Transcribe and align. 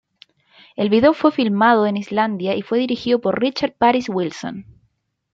El 0.75 0.89
video 0.89 1.13
fue 1.13 1.31
filmado 1.31 1.85
en 1.85 1.95
Islandia 1.95 2.55
y 2.55 2.63
fue 2.63 2.79
dirigido 2.79 3.21
por 3.21 3.39
Richard 3.39 3.73
Paris 3.77 4.09
Wilson. 4.09 4.65